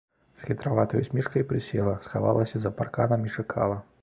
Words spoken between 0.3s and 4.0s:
З хітраватай усмешкай прысела, схавалася за парканам і чакала.